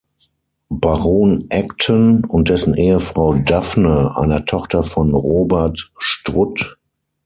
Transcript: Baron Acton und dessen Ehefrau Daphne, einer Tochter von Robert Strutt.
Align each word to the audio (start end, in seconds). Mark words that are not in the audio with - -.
Baron 0.71 1.45
Acton 1.51 2.23
und 2.25 2.49
dessen 2.49 2.73
Ehefrau 2.73 3.35
Daphne, 3.35 4.17
einer 4.17 4.45
Tochter 4.45 4.81
von 4.81 5.13
Robert 5.13 5.91
Strutt. 5.99 6.79